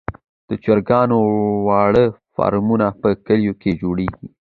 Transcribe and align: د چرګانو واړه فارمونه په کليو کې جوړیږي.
د 0.49 0.51
چرګانو 0.63 1.19
واړه 1.67 2.05
فارمونه 2.35 2.87
په 3.01 3.09
کليو 3.25 3.53
کې 3.61 3.71
جوړیږي. 3.81 4.27